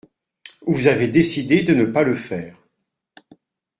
Vous 0.65 0.87
avez 0.87 1.07
décidé 1.07 1.61
de 1.61 1.75
ne 1.75 1.85
pas 1.85 2.01
le 2.01 2.15
faire. 2.15 2.57